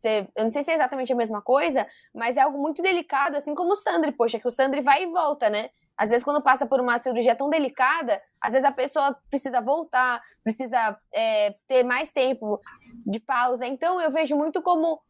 [0.04, 3.54] eu não sei se é exatamente a mesma coisa, mas é algo muito delicado, assim
[3.54, 5.70] como o Sandri, poxa, que o Sandri vai e volta, né?
[5.96, 10.20] Às vezes, quando passa por uma cirurgia tão delicada, às vezes a pessoa precisa voltar,
[10.42, 12.60] precisa é, ter mais tempo
[13.06, 13.66] de pausa.
[13.66, 15.00] Então, eu vejo muito como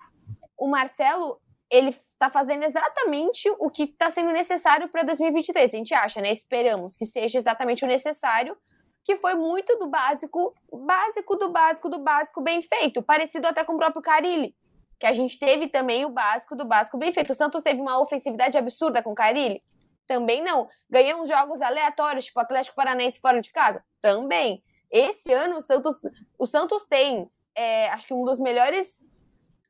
[0.58, 1.40] o Marcelo
[1.72, 5.72] ele está fazendo exatamente o que está sendo necessário para 2023.
[5.72, 6.30] A gente acha, né?
[6.30, 8.54] Esperamos que seja exatamente o necessário,
[9.02, 13.72] que foi muito do básico, básico do básico do básico bem feito, parecido até com
[13.72, 14.54] o próprio Carilli,
[15.00, 17.30] que a gente teve também o básico do básico bem feito.
[17.30, 19.62] O Santos teve uma ofensividade absurda com o Carilli?
[20.06, 20.68] Também não.
[20.90, 23.82] Ganhamos jogos aleatórios, tipo Atlético Paranaense fora de casa?
[23.98, 24.62] Também.
[24.90, 26.02] Esse ano o Santos,
[26.38, 28.98] o Santos tem, é, acho que um dos melhores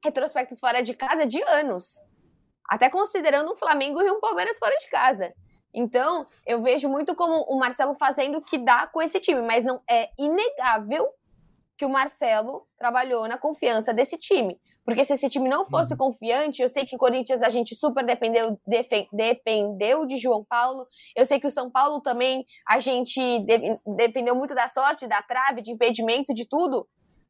[0.04, 2.00] retrospectos fora de casa de anos.
[2.68, 5.32] Até considerando um Flamengo e um Palmeiras fora de casa.
[5.74, 9.64] Então, eu vejo muito como o Marcelo fazendo o que dá com esse time, mas
[9.64, 11.08] não é inegável
[11.82, 14.56] que o Marcelo trabalhou na confiança desse time.
[14.84, 15.98] Porque se esse time não fosse uhum.
[15.98, 18.56] confiante, eu sei que o Corinthians a gente super dependeu,
[19.12, 20.86] dependeu de João Paulo.
[21.16, 25.22] Eu sei que o São Paulo também a gente de, dependeu muito da sorte, da
[25.22, 26.86] trave, de impedimento, de tudo.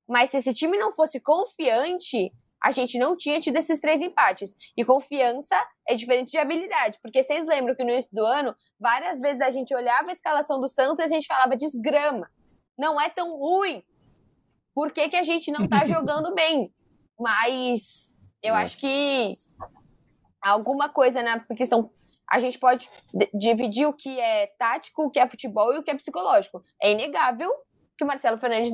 [0.09, 2.31] Mas se esse time não fosse confiante,
[2.63, 4.55] a gente não tinha tido esses três empates.
[4.77, 5.57] E confiança
[5.89, 9.51] é diferente de habilidade, porque vocês lembram que no início do ano, várias vezes a
[9.51, 12.31] gente olhava a escalação do Santos e a gente falava desgrama.
[12.79, 13.83] Não é tão ruim.
[14.75, 16.73] Por que, que a gente não tá jogando bem?
[17.19, 19.29] Mas eu acho que
[20.41, 21.91] alguma coisa na questão.
[22.31, 22.89] A gente pode
[23.35, 26.63] dividir o que é tático, o que é futebol e o que é psicológico.
[26.83, 27.53] É inegável
[28.03, 28.73] que o Marcelo Fernandes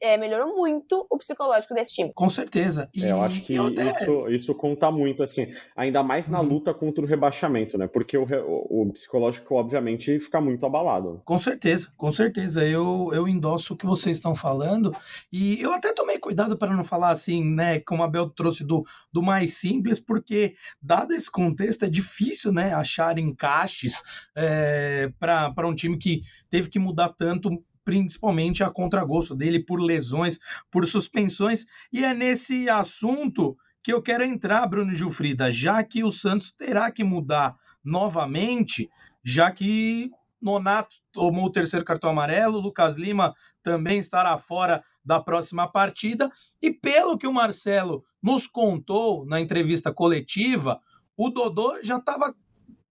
[0.00, 2.12] é, melhorou muito o psicológico desse time.
[2.14, 2.88] Com certeza.
[2.94, 3.90] E, é, eu acho que até...
[3.90, 6.48] isso, isso conta muito, assim, ainda mais na uhum.
[6.48, 7.86] luta contra o rebaixamento, né?
[7.86, 11.22] Porque o, o, o, psicológico, obviamente, fica muito abalado.
[11.24, 12.62] Com certeza, com certeza.
[12.62, 14.94] Eu, eu endosso o que vocês estão falando.
[15.32, 17.80] E eu até tomei cuidado para não falar assim, né?
[17.80, 22.74] Como a Bel trouxe do, do mais simples, porque, dado esse contexto, é difícil, né?
[22.74, 24.02] Achar encaixes
[24.36, 27.50] é, para um time que teve que mudar tanto
[27.88, 30.38] principalmente a contragosto dele por lesões,
[30.70, 36.10] por suspensões, e é nesse assunto que eu quero entrar, Bruno Gilfrida, já que o
[36.10, 38.90] Santos terá que mudar novamente,
[39.24, 45.66] já que Nonato tomou o terceiro cartão amarelo, Lucas Lima também estará fora da próxima
[45.66, 50.78] partida, e pelo que o Marcelo nos contou na entrevista coletiva,
[51.16, 52.34] o Dodô já estava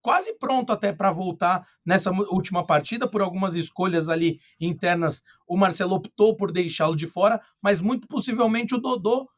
[0.08, 5.96] quase pronto até para voltar nessa última partida, por algumas escolhas ali internas, o Marcelo
[5.96, 9.30] optou por deixá-lo de fora, mas muito possivelmente o Dodô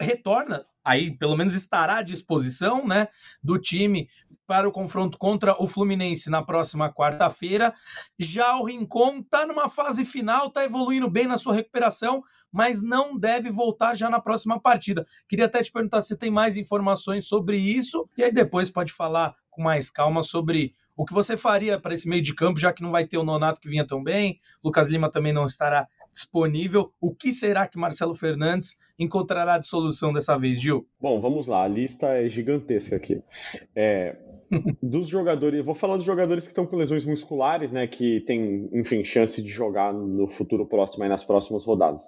[0.00, 3.08] retorna, aí pelo menos estará à disposição, né,
[3.42, 4.08] do time
[4.46, 7.74] para o confronto contra o Fluminense na próxima quarta-feira.
[8.18, 13.18] Já o Rincon está numa fase final, está evoluindo bem na sua recuperação, mas não
[13.18, 15.06] deve voltar já na próxima partida.
[15.28, 19.34] Queria até te perguntar se tem mais informações sobre isso, e aí depois pode falar
[19.50, 22.82] com mais calma sobre o que você faria para esse meio de campo, já que
[22.82, 26.92] não vai ter o Nonato que vinha tão bem, Lucas Lima também não estará disponível.
[27.00, 30.86] O que será que Marcelo Fernandes encontrará de solução dessa vez, Gil?
[31.00, 33.22] Bom, vamos lá, a lista é gigantesca aqui.
[33.74, 34.16] É,
[34.82, 39.04] dos jogadores, vou falar dos jogadores que estão com lesões musculares, né, que tem, enfim,
[39.04, 42.04] chance de jogar no futuro próximo, aí nas próximas rodadas.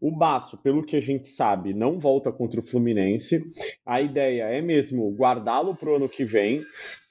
[0.00, 3.42] O Baço, pelo que a gente sabe, não volta contra o Fluminense.
[3.84, 6.62] A ideia é mesmo guardá-lo para o ano que vem,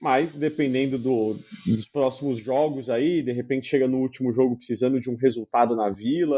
[0.01, 1.35] mas dependendo do,
[1.67, 5.89] dos próximos jogos aí, de repente chega no último jogo precisando de um resultado na
[5.89, 6.30] Vila,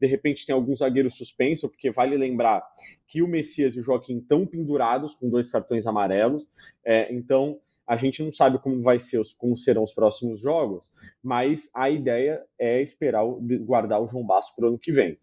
[0.00, 2.62] de repente tem algum zagueiro suspenso, porque vale lembrar
[3.06, 6.48] que o Messias e o Joaquim estão pendurados com dois cartões amarelos,
[6.84, 10.90] é, então a gente não sabe como vai ser, como serão os próximos jogos,
[11.22, 13.24] mas a ideia é esperar
[13.60, 15.18] guardar o João Basso para o ano que vem.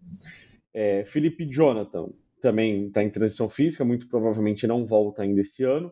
[0.73, 5.91] É, Felipe Jonathan também está em transição física, muito provavelmente não volta ainda esse ano.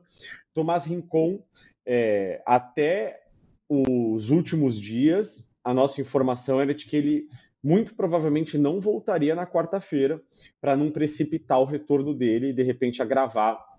[0.53, 1.43] Tomás Rincon,
[1.85, 3.19] é, até
[3.67, 7.27] os últimos dias, a nossa informação era de que ele
[7.63, 10.21] muito provavelmente não voltaria na quarta-feira
[10.61, 13.69] para não precipitar o retorno dele e de repente agravar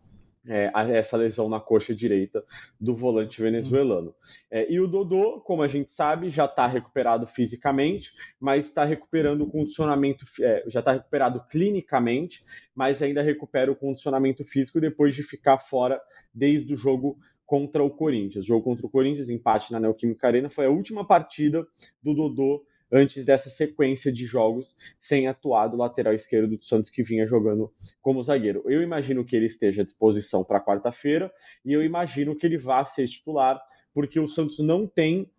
[0.47, 2.45] é, essa lesão na coxa direita
[2.81, 4.14] do volante venezuelano.
[4.51, 9.43] É, e o Dodô, como a gente sabe, já está recuperado fisicamente, mas está recuperando
[9.43, 12.43] o condicionamento, é, já está recuperado clinicamente,
[12.75, 16.01] mas ainda recupera o condicionamento físico depois de ficar fora
[16.33, 18.45] desde o jogo contra o Corinthians.
[18.45, 21.66] O jogo contra o Corinthians, empate na Neoquímica Arena, foi a última partida
[22.03, 27.03] do Dodô antes dessa sequência de jogos sem atuar do lateral esquerdo do Santos que
[27.03, 28.62] vinha jogando como zagueiro.
[28.66, 31.33] Eu imagino que ele esteja à disposição para quarta-feira
[31.64, 33.61] e eu imagino que ele vá ser titular,
[33.94, 35.31] porque o Santos não tem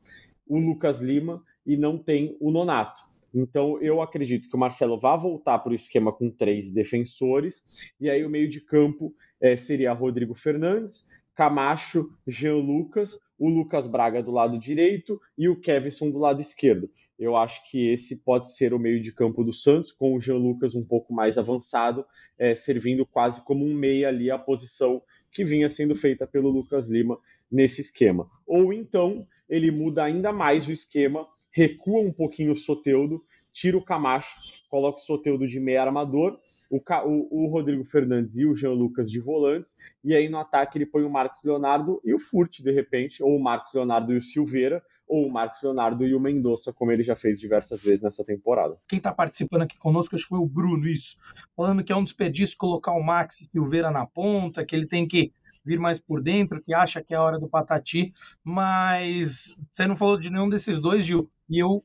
[0.48, 3.02] o Lucas Lima e não tem o Nonato.
[3.34, 7.64] Então eu acredito que o Marcelo vai voltar para o esquema com três defensores,
[8.00, 13.88] e aí o meio de campo é, seria Rodrigo Fernandes, Camacho, Jean Lucas, o Lucas
[13.88, 16.90] Braga do lado direito e o Kevson do lado esquerdo.
[17.22, 20.38] Eu acho que esse pode ser o meio de campo do Santos, com o Jean
[20.38, 22.04] Lucas um pouco mais avançado,
[22.36, 26.90] é, servindo quase como um meia ali a posição que vinha sendo feita pelo Lucas
[26.90, 27.20] Lima
[27.52, 28.28] nesse esquema.
[28.48, 33.86] Ou então ele muda ainda mais o esquema, recua um pouquinho o Soteudo, tira o
[33.86, 36.40] Camacho, coloca o Soteudo de meia armador,
[36.72, 36.82] o,
[37.30, 41.04] o, Rodrigo Fernandes e o Jean Lucas de volantes, e aí no ataque ele põe
[41.04, 44.82] o Marcos Leonardo e o Furt, de repente, ou o Marcos Leonardo e o Silveira,
[45.12, 48.78] ou o Marcos Leonardo e o Mendonça, como ele já fez diversas vezes nessa temporada.
[48.88, 51.18] Quem está participando aqui conosco, acho que foi o Bruno, isso.
[51.54, 55.34] Falando que é um desperdício colocar o Max Silveira na ponta, que ele tem que
[55.66, 59.98] vir mais por dentro, que acha que é a hora do Patati, mas você não
[59.98, 61.84] falou de nenhum desses dois, Gil, e eu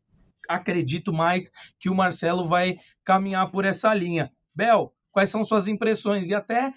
[0.48, 4.30] acredito mais que o Marcelo vai caminhar por essa linha.
[4.54, 6.28] Bel, quais são suas impressões?
[6.28, 6.72] E até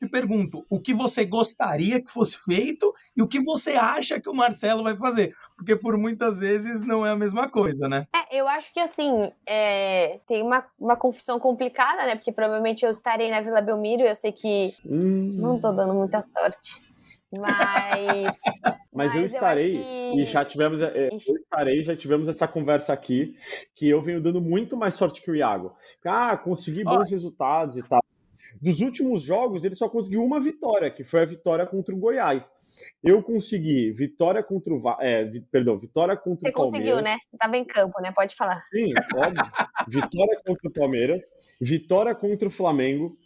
[0.00, 4.30] te pergunto, o que você gostaria que fosse feito e o que você acha que
[4.30, 5.34] o Marcelo vai fazer?
[5.56, 8.06] Porque por muitas vezes não é a mesma coisa, né?
[8.14, 12.16] É, eu acho que assim, é, tem uma, uma confusão complicada, né?
[12.16, 15.34] Porque provavelmente eu estarei na Vila Belmiro e eu sei que hum.
[15.36, 16.82] não tô dando muita sorte.
[17.30, 18.34] Mas.
[18.92, 20.20] Mas, mas eu estarei, eu que...
[20.20, 20.82] e já tivemos.
[20.82, 23.36] É, eu estarei, já tivemos essa conversa aqui,
[23.72, 25.76] que eu venho dando muito mais sorte que o Iago.
[26.04, 28.02] Ah, consegui bons Ó, resultados e tal.
[28.60, 32.50] Dos últimos jogos, ele só conseguiu uma vitória, que foi a vitória contra o Goiás.
[33.02, 36.88] eu consegui vitória contra o é, vi, perdão, vitória contra Você o Palmeiras.
[36.88, 37.18] Você conseguiu, né?
[37.18, 38.12] Você estava em campo, né?
[38.14, 38.62] Pode falar.
[38.64, 39.42] Sim, óbvio.
[39.88, 41.22] vitória contra o Palmeiras,
[41.60, 43.18] vitória contra o Flamengo,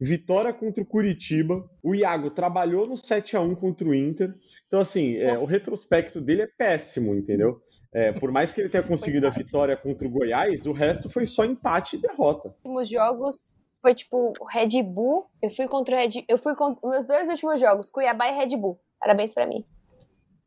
[0.00, 1.68] vitória contra o Curitiba.
[1.82, 4.34] O Iago trabalhou no 7 a 1 contra o Inter.
[4.66, 7.60] Então, assim, é, o retrospecto dele é péssimo, entendeu?
[7.92, 11.26] É, por mais que ele tenha conseguido a vitória contra o Goiás, o resto foi
[11.26, 12.54] só empate e derrota.
[12.62, 13.57] Os jogos
[13.88, 15.30] foi tipo Red Bull.
[15.40, 18.56] Eu fui contra o Red Eu fui contra meus dois últimos jogos, Cuiabá e Red
[18.56, 18.78] Bull.
[19.00, 19.60] Parabéns para mim.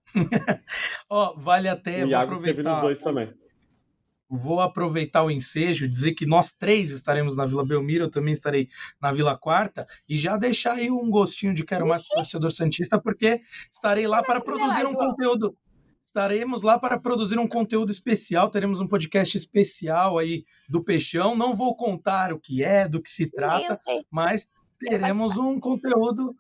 [1.09, 2.05] Ó, oh, vale até.
[2.05, 2.73] O Iago aproveitar.
[2.73, 3.33] nos dois também.
[4.29, 8.69] Vou aproveitar o ensejo, dizer que nós três estaremos na Vila Belmiro, eu também estarei
[9.01, 13.41] na Vila Quarta, e já deixar aí um gostinho de quero mais torcedor Santista, porque
[13.69, 15.57] estarei lá para produzir um conteúdo
[16.11, 21.35] estaremos lá para produzir um conteúdo especial, teremos um podcast especial aí do Peixão.
[21.35, 23.73] Não vou contar o que é, do que se trata,
[24.11, 24.47] mas
[24.77, 26.35] teremos um conteúdo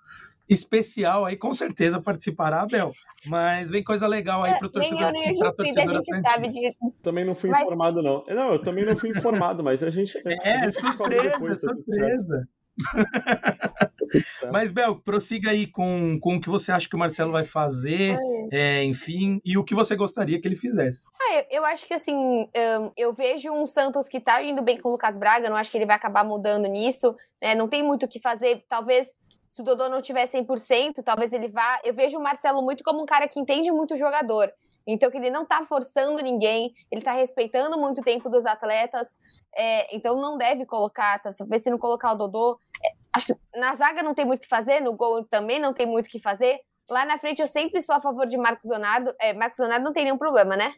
[0.49, 2.91] especial aí, com certeza participará, Bel.
[3.25, 5.11] Mas vem coisa legal aí para o torcedor.
[5.13, 6.75] Nem eu, nem a torcedora a gente sabe de...
[7.01, 7.61] Também não fui mas...
[7.61, 8.25] informado, não.
[8.27, 10.21] Não, eu também não fui informado, mas a gente.
[10.25, 12.49] É, a gente surpresa, depois, tá surpresa.
[14.51, 18.17] Mas, Bel, prossiga aí com, com o que você acha que o Marcelo vai fazer,
[18.51, 21.07] é, enfim, e o que você gostaria que ele fizesse.
[21.19, 24.77] Ah, eu, eu acho que assim, eu, eu vejo um Santos que tá indo bem
[24.77, 27.55] com o Lucas Braga, não acho que ele vai acabar mudando nisso, né?
[27.55, 29.09] Não tem muito o que fazer, talvez.
[29.47, 31.81] Se o Dodô não tiver 100%, talvez ele vá.
[31.83, 34.51] Eu vejo o Marcelo muito como um cara que entende muito o jogador.
[34.85, 39.15] Então, que ele não tá forçando ninguém, ele tá respeitando muito o tempo dos atletas.
[39.55, 42.59] É, então, não deve colocar, talvez se não colocar o Dodô.
[42.83, 45.73] É, acho que na zaga não tem muito o que fazer, no gol também não
[45.73, 46.59] tem muito o que fazer.
[46.89, 49.13] Lá na frente, eu sempre sou a favor de Marcos Leonardo.
[49.19, 50.73] É, Marcos Leonardo não tem nenhum problema, né?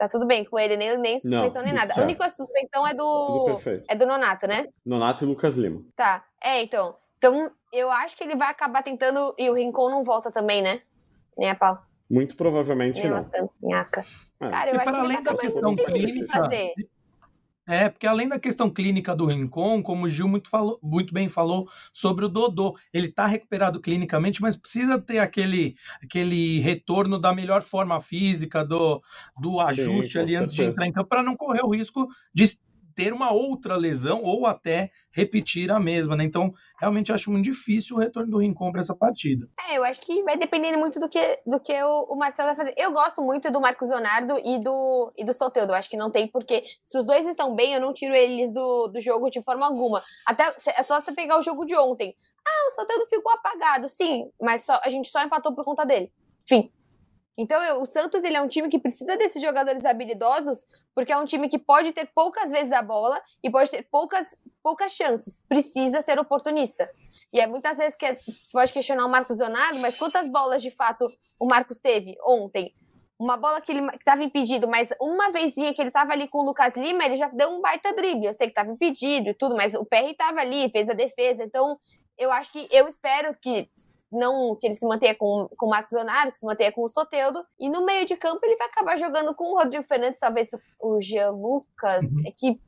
[0.00, 1.88] Tá tudo bem com ele, nem, nem suspensão não, nem nada.
[1.88, 2.00] Certo.
[2.00, 3.60] A única suspensão é do.
[3.86, 4.68] É do Nonato, né?
[4.86, 5.82] Nonato e Lucas Lima.
[5.94, 6.24] Tá.
[6.42, 6.96] É, então.
[7.18, 9.34] Então, eu acho que ele vai acabar tentando.
[9.36, 10.80] E o Rincon não volta também, né?
[11.36, 11.78] Nem a pau.
[12.10, 13.18] Muito provavelmente não.
[13.18, 14.50] É.
[14.50, 16.50] Cara, eu e acho para que além da questão clínica,
[17.70, 21.28] é, porque além da questão clínica do Rincon, como o Gil muito, falou, muito bem
[21.28, 27.32] falou sobre o Dodô, ele está recuperado clinicamente, mas precisa ter aquele, aquele retorno da
[27.32, 29.00] melhor forma física, do,
[29.40, 32.58] do ajuste Sim, ali antes de entrar em campo, para não correr o risco de
[33.00, 36.22] ter uma outra lesão ou até repetir a mesma, né?
[36.22, 39.48] Então, realmente acho muito difícil o retorno do Rincon para essa partida.
[39.70, 42.56] É, eu acho que vai depender muito do que, do que o, o, Marcelo vai
[42.56, 42.74] fazer.
[42.76, 45.72] Eu gosto muito do Marcos Leonardo e do, e do Soteldo.
[45.72, 48.52] Eu acho que não tem porque, se os dois estão bem, eu não tiro eles
[48.52, 50.02] do, do jogo de forma alguma.
[50.26, 50.44] Até
[50.76, 52.14] é só você pegar o jogo de ontem.
[52.46, 56.12] Ah, o Soteldo ficou apagado, sim, mas só, a gente só empatou por conta dele.
[56.46, 56.70] Fim.
[57.38, 61.16] Então, eu, o Santos ele é um time que precisa desses jogadores habilidosos, porque é
[61.16, 65.40] um time que pode ter poucas vezes a bola e pode ter poucas, poucas chances.
[65.48, 66.90] Precisa ser oportunista.
[67.32, 70.60] E é muitas vezes que é, você pode questionar o Marcos Leonardo, mas quantas bolas
[70.60, 71.08] de fato
[71.40, 72.74] o Marcos teve ontem?
[73.18, 76.44] Uma bola que ele estava impedido, mas uma vezinha que ele estava ali com o
[76.44, 78.26] Lucas Lima, ele já deu um baita drible.
[78.26, 81.44] Eu sei que estava impedido e tudo, mas o PR estava ali, fez a defesa.
[81.44, 81.78] Então,
[82.18, 83.68] eu acho que eu espero que
[84.10, 86.88] não que ele se mantenha com, com o Marcos Leonardo, que se mantenha com o
[86.88, 90.50] Soteudo, e no meio de campo ele vai acabar jogando com o Rodrigo Fernandes, talvez
[90.80, 92.32] o Jean Lucas, uhum.
[92.36, 92.60] que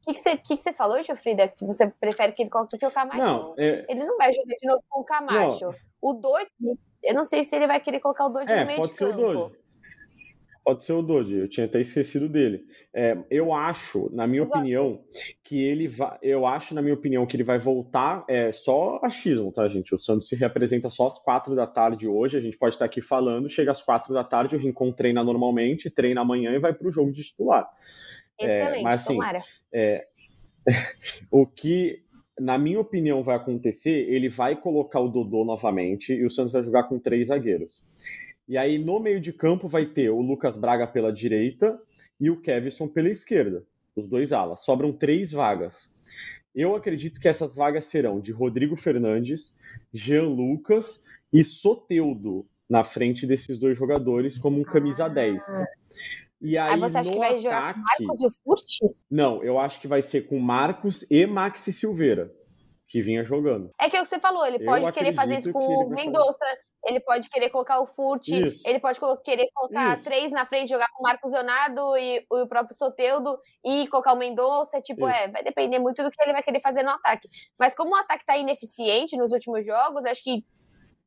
[0.00, 1.46] o que, você, que, que você falou, Geoffrida?
[1.46, 3.18] Que você prefere que ele coloque do que o Camacho?
[3.18, 3.84] Não, é...
[3.86, 5.66] Ele não vai jogar de novo com o Camacho.
[5.66, 5.74] Não.
[6.00, 6.50] O Dodi,
[7.02, 9.20] eu não sei se ele vai querer colocar o Dodi é, no meio de campo.
[9.20, 9.59] O Dodi.
[10.62, 12.64] Pode ser o Dodi, eu tinha até esquecido dele.
[12.92, 15.36] É, eu acho, na minha eu opinião, gosto.
[15.42, 16.18] que ele vai.
[16.22, 19.94] Eu acho, na minha opinião, que ele vai voltar é, só achismo, tá, gente?
[19.94, 22.36] O Santos se representa só às quatro da tarde hoje.
[22.36, 25.88] A gente pode estar aqui falando, chega às quatro da tarde, o Rincon treina normalmente,
[25.88, 27.66] treina amanhã e vai para o jogo de titular.
[28.38, 29.38] Excelente, é, mas, assim, tomara.
[29.72, 30.06] É,
[31.32, 32.02] o que
[32.40, 36.62] na minha opinião, vai acontecer, ele vai colocar o Dodô novamente e o Santos vai
[36.62, 37.86] jogar com três zagueiros.
[38.50, 41.80] E aí no meio de campo vai ter o Lucas Braga pela direita
[42.18, 44.64] e o Kevson pela esquerda, os dois alas.
[44.64, 45.94] Sobram três vagas.
[46.52, 49.56] Eu acredito que essas vagas serão de Rodrigo Fernandes,
[49.94, 55.44] Jean Lucas e Soteudo na frente desses dois jogadores como um camisa 10.
[55.48, 55.66] Ah.
[56.40, 57.42] E aí, aí você acha que vai ataque...
[57.44, 58.94] jogar com Marcos e o Furt?
[59.08, 62.34] Não, eu acho que vai ser com Marcos e Maxi Silveira,
[62.88, 63.70] que vinha jogando.
[63.80, 65.90] É que é o que você falou, ele pode eu querer fazer isso com o
[65.90, 66.44] Mendonça,
[66.84, 68.62] ele pode querer colocar o Furt, Isso.
[68.66, 70.04] ele pode querer colocar Isso.
[70.04, 74.16] três na frente, jogar com o Marcos Leonardo e o próprio Soteudo e colocar o
[74.16, 74.80] Mendonça.
[74.80, 75.18] Tipo, Isso.
[75.18, 77.28] é, vai depender muito do que ele vai querer fazer no ataque.
[77.58, 80.44] Mas como o ataque tá ineficiente nos últimos jogos, acho que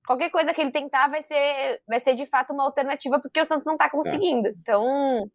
[0.05, 3.45] qualquer coisa que ele tentar vai ser, vai ser de fato uma alternativa, porque o
[3.45, 4.49] Santos não tá conseguindo.
[4.49, 5.29] Então,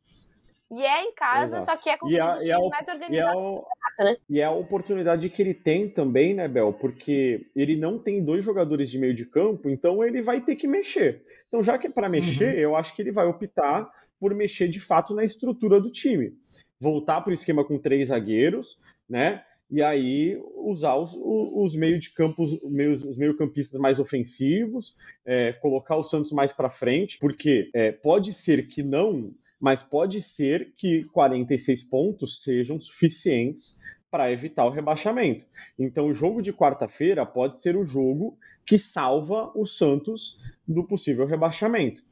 [0.71, 1.65] E é em casa, Exato.
[1.65, 3.65] só que é com um dos times é mais organizados o,
[4.05, 4.17] né?
[4.29, 6.75] E é a oportunidade que ele tem também, né, Bel?
[6.75, 10.69] Porque ele não tem dois jogadores de meio de campo, então ele vai ter que
[10.69, 11.23] mexer.
[11.47, 12.13] Então, já que é para uhum.
[12.13, 12.61] mexer, uhum.
[12.61, 16.37] eu acho que ele vai optar por mexer de fato na estrutura do time.
[16.79, 18.79] Voltar para o esquema com três zagueiros,
[19.09, 19.43] né?
[19.71, 25.97] E aí usar os, os meio de campos, os meio campistas mais ofensivos, é, colocar
[25.97, 29.31] o Santos mais para frente, porque é, pode ser que não
[29.61, 33.81] mas pode ser que 46 pontos sejam suficientes
[34.11, 35.45] para evitar o rebaixamento.
[35.79, 41.27] Então, o jogo de quarta-feira pode ser o jogo que salva o Santos do possível
[41.27, 42.03] rebaixamento.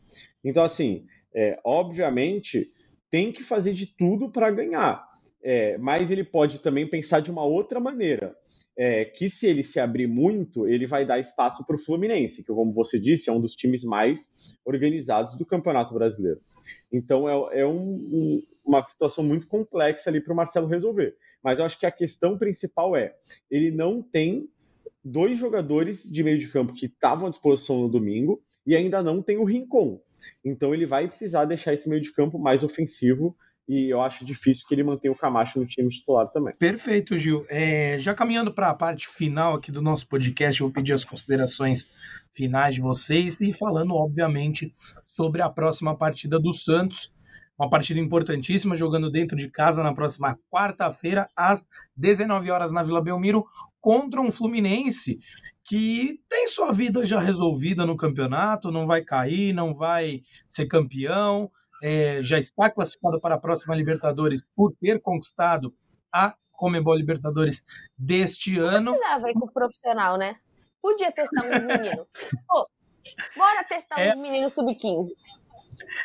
[0.44, 2.70] Então, assim, é, obviamente,
[3.11, 5.07] tem que fazer de tudo para ganhar,
[5.42, 8.36] é, mas ele pode também pensar de uma outra maneira
[8.77, 12.53] é, que se ele se abrir muito, ele vai dar espaço para o Fluminense, que,
[12.53, 14.29] como você disse, é um dos times mais
[14.64, 16.39] organizados do Campeonato Brasileiro.
[16.93, 21.16] Então é, é um, um, uma situação muito complexa ali para o Marcelo resolver.
[21.43, 23.14] Mas eu acho que a questão principal é:
[23.51, 24.49] ele não tem
[25.03, 29.22] dois jogadores de meio de campo que estavam à disposição no domingo e ainda não
[29.22, 30.01] tem o Rincon.
[30.45, 33.37] Então ele vai precisar deixar esse meio de campo mais ofensivo
[33.69, 36.55] e eu acho difícil que ele mantenha o Camacho no time titular também.
[36.57, 37.45] Perfeito, Gil.
[37.49, 41.05] É, já caminhando para a parte final aqui do nosso podcast, eu vou pedir as
[41.05, 41.87] considerações
[42.33, 44.73] finais de vocês e falando, obviamente,
[45.07, 47.12] sobre a próxima partida do Santos.
[47.59, 53.01] Uma partida importantíssima, jogando dentro de casa na próxima quarta-feira, às 19 horas na Vila
[53.01, 53.47] Belmiro,
[53.81, 55.19] contra um Fluminense
[55.64, 61.51] que tem sua vida já resolvida no campeonato, não vai cair, não vai ser campeão,
[61.83, 65.74] é, já está classificado para a próxima Libertadores por ter conquistado
[66.12, 67.64] a Comebol Libertadores
[67.97, 68.93] deste ano.
[68.93, 70.37] Precisava ir com o profissional, né?
[70.81, 72.07] Podia testar uns meninos.
[72.49, 72.68] Pô,
[73.37, 74.14] bora testar é...
[74.14, 75.09] uns meninos sub-15.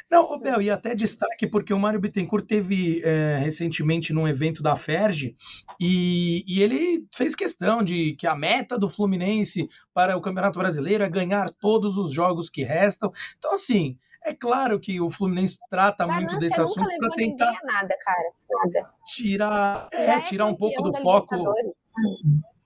[0.09, 4.75] Não, Bel, e até destaque, porque o Mário Bittencourt teve é, recentemente num evento da
[4.75, 5.35] Ferge
[5.79, 11.03] e, e, ele fez questão de que a meta do Fluminense para o Campeonato Brasileiro
[11.03, 13.11] é ganhar todos os jogos que restam.
[13.37, 18.31] Então, assim, é claro que o Fluminense trata muito desse assunto para tentar nada, cara.
[18.49, 18.89] Nada.
[19.05, 21.51] tirar, é, é tirar um pouco do foco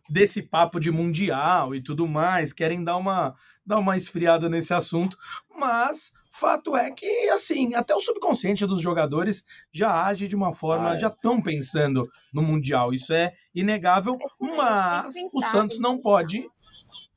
[0.09, 2.51] desse papo de mundial e tudo mais.
[2.51, 3.35] Querem dar uma
[3.65, 5.17] dar uma esfriada nesse assunto,
[5.49, 10.91] mas fato é que, assim, até o subconsciente dos jogadores já age de uma forma,
[10.91, 10.99] ah, é.
[10.99, 12.93] já estão pensando no Mundial.
[12.93, 14.17] Isso é inegável,
[14.55, 16.47] mas o Santos não pode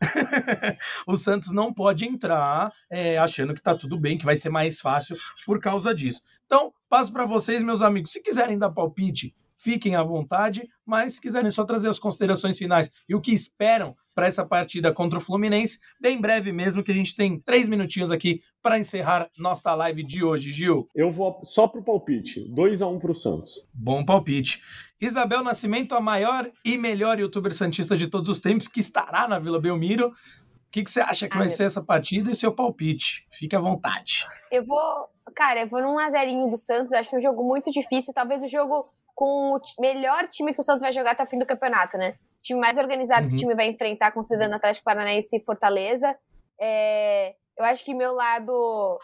[1.06, 4.80] o Santos não pode entrar é, achando que está tudo bem, que vai ser mais
[4.80, 6.22] fácil por causa disso.
[6.46, 8.12] Então, passo para vocês, meus amigos.
[8.12, 12.90] Se quiserem dar palpite, fiquem à vontade, mas se quiserem só trazer as considerações finais
[13.08, 16.94] e o que esperam para essa partida contra o Fluminense, bem breve mesmo, que a
[16.94, 20.88] gente tem três minutinhos aqui para encerrar nossa live de hoje, Gil.
[20.94, 23.64] Eu vou só pro palpite, 2 a 1 um para o Santos.
[23.72, 24.60] Bom palpite.
[25.00, 29.38] Isabel Nascimento, a maior e melhor youtuber santista de todos os tempos, que estará na
[29.38, 30.08] Vila Belmiro.
[30.08, 33.26] O que, que você acha que Ai, vai ser essa partida e seu palpite?
[33.30, 34.26] Fique à vontade.
[34.50, 36.92] Eu vou, cara, eu vou num azerinho do Santos.
[36.92, 38.12] Acho que é um jogo muito difícil.
[38.12, 41.40] Talvez o jogo com o melhor time que o Santos vai jogar até o fim
[41.40, 42.10] do campeonato, né?
[42.38, 43.30] O time mais organizado uhum.
[43.30, 46.16] que o time vai enfrentar, considerando Atlético Paranaense e Fortaleza.
[46.60, 49.00] É, eu acho que meu lado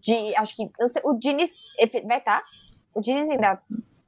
[0.00, 1.50] de, acho que sei, o Diniz
[2.06, 2.40] vai estar.
[2.40, 2.44] Tá?
[2.94, 3.60] O Diniz ainda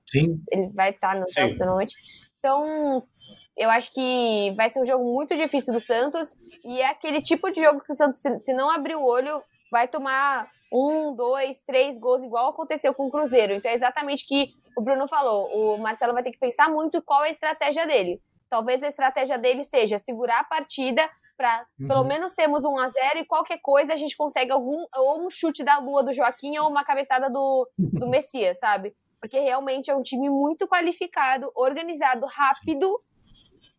[0.07, 0.43] Sim.
[0.51, 1.95] Ele vai estar no jogo normalmente.
[2.39, 3.07] Então,
[3.55, 6.35] eu acho que vai ser um jogo muito difícil do Santos.
[6.65, 9.89] E é aquele tipo de jogo que o Santos, se, não abrir o olho, vai
[9.89, 13.55] tomar um, dois, três gols, igual aconteceu com o Cruzeiro.
[13.55, 15.47] Então é exatamente o que o Bruno falou.
[15.55, 18.21] O Marcelo vai ter que pensar muito qual é a estratégia dele.
[18.51, 21.89] Talvez a estratégia dele seja segurar a partida para uhum.
[21.89, 25.31] pelo menos termos um a zero e qualquer coisa a gente consegue algum ou um
[25.31, 28.95] chute da lua do Joaquim ou uma cabeçada do, do Messias, sabe?
[29.25, 33.01] porque realmente é um time muito qualificado, organizado, rápido.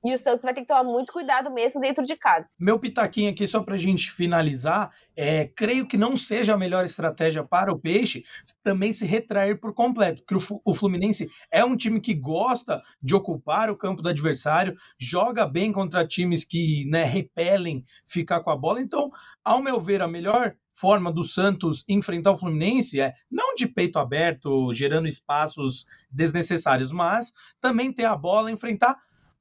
[0.03, 2.47] E o Santos vai ter que tomar muito cuidado mesmo dentro de casa.
[2.59, 6.83] Meu pitaquinho aqui, só para a gente finalizar, é, creio que não seja a melhor
[6.83, 8.23] estratégia para o Peixe
[8.63, 13.69] também se retrair por completo, porque o Fluminense é um time que gosta de ocupar
[13.69, 18.81] o campo do adversário, joga bem contra times que né, repelem ficar com a bola.
[18.81, 19.09] Então,
[19.43, 23.97] ao meu ver, a melhor forma do Santos enfrentar o Fluminense é não de peito
[23.97, 27.31] aberto, gerando espaços desnecessários, mas
[27.61, 28.97] também ter a bola, enfrentar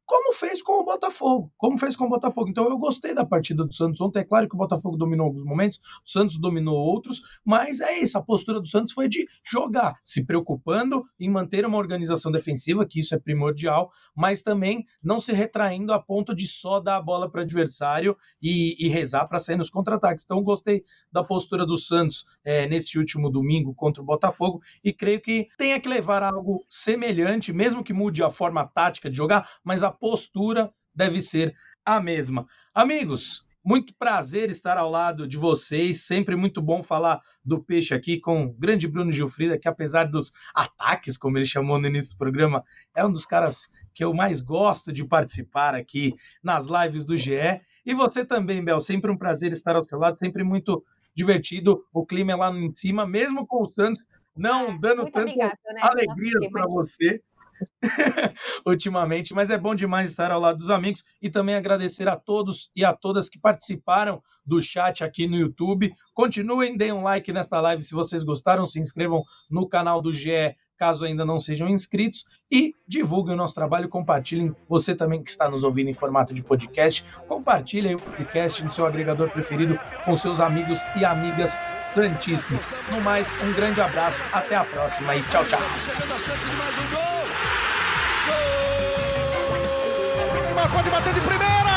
[0.06, 2.48] como fez com o Botafogo, como fez com o Botafogo.
[2.50, 4.20] Então eu gostei da partida do Santos ontem.
[4.20, 8.18] É claro que o Botafogo dominou alguns momentos, o Santos dominou outros, mas é isso.
[8.18, 13.00] A postura do Santos foi de jogar, se preocupando em manter uma organização defensiva, que
[13.00, 17.30] isso é primordial, mas também não se retraindo a ponto de só dar a bola
[17.30, 20.24] para o adversário e, e, rezar para sair nos contra-ataques.
[20.24, 25.20] Então gostei da postura do Santos é, nesse último domingo contra o Botafogo e creio
[25.20, 29.82] que tenha que levar algo semelhante, mesmo que mude a forma tática de jogar, mas
[29.82, 32.46] a postura deve ser a mesma.
[32.74, 36.02] Amigos, muito prazer estar ao lado de vocês.
[36.06, 40.32] Sempre muito bom falar do peixe aqui com o grande Bruno Gilfrida, que apesar dos
[40.54, 42.62] ataques, como ele chamou no início do programa,
[42.94, 47.60] é um dos caras que eu mais gosto de participar aqui nas lives do GE.
[47.86, 50.84] E você também, Bel, sempre um prazer estar ao seu lado, sempre muito
[51.14, 51.84] divertido.
[51.92, 54.04] O clima é lá em cima, mesmo com o Santos
[54.36, 55.52] não dando muito tanto né?
[55.80, 57.22] alegria para você.
[58.66, 62.70] ultimamente, mas é bom demais estar ao lado dos amigos e também agradecer a todos
[62.74, 65.94] e a todas que participaram do chat aqui no YouTube.
[66.12, 70.56] Continuem, deem um like nesta live se vocês gostaram, se inscrevam no canal do GE
[70.78, 74.54] caso ainda não sejam inscritos, e divulguem o nosso trabalho, compartilhem.
[74.68, 78.86] Você também que está nos ouvindo em formato de podcast, compartilhe o podcast no seu
[78.86, 82.74] agregador preferido com seus amigos e amigas santíssimos.
[82.90, 85.60] No mais, um grande abraço, até a próxima e tchau, tchau.
[90.72, 91.73] Pode bater de primeira!